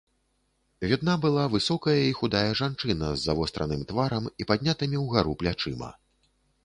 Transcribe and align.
Відна 0.91 1.13
была 1.25 1.43
высокая 1.55 1.95
і 2.05 2.15
худая 2.21 2.49
жанчына 2.61 3.07
з 3.13 3.19
завостраным 3.27 3.81
тварам 3.93 4.25
і 4.43 4.51
паднятымі 4.53 4.97
ўгару 5.07 5.31
плячыма. 5.43 5.91